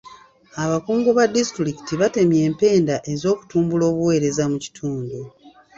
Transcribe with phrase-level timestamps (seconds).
[0.63, 5.17] Abakungu ba disitulikiti batemye empenda ez'okutumbula obuweereza mu kitundu.